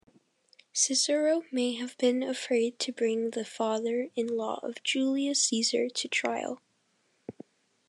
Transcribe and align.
Cicero 0.73 1.43
may 1.51 1.75
have 1.75 1.95
been 1.99 2.23
afraid 2.23 2.79
to 2.79 2.91
bring 2.91 3.29
the 3.29 3.45
father-in-law 3.45 4.59
of 4.65 4.81
Julius 4.81 5.43
Caesar 5.43 5.89
to 5.91 6.07
trial. 6.07 6.59